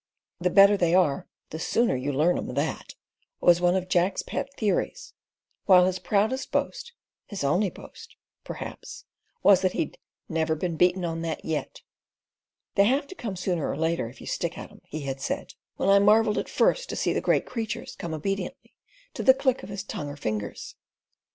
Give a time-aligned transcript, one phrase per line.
[0.39, 2.95] "The better they are the sooner you learn 'em that,"
[3.39, 5.13] was one of Jack's pet theories,
[5.67, 9.05] while his proudest boast—his only boast—perhaps
[9.43, 11.83] was that he'd "never been beaten on that yet."
[12.73, 15.53] "They have to come sooner or later if you stick at 'em," he had said,
[15.75, 18.73] when I marvelled at first to see the great creatures come obediently
[19.13, 20.73] to the click of his tongue or fingers.